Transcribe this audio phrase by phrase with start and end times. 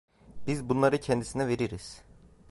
[0.47, 2.01] Biz bunları kendisine veririz.